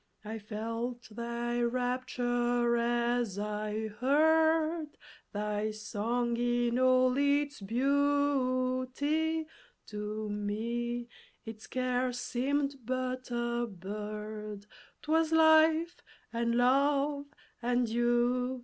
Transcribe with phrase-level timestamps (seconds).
[0.25, 4.87] I felt thy rapture as I heard
[5.31, 9.45] Thy song in all its beauty;
[9.85, 11.07] To me
[11.45, 14.65] it scarce seemed but a bird;
[15.03, 16.01] 'Twas life,
[16.33, 17.25] and love,
[17.61, 18.59] and duty!